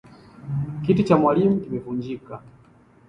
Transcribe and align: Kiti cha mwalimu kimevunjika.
Kiti 0.83 1.03
cha 1.07 1.15
mwalimu 1.21 1.55
kimevunjika. 1.61 2.33